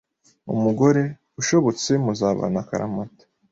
umugore 0.53 1.03
,ushobotse 1.39 1.91
muzabana 2.03 2.57
akaramata 2.63 3.23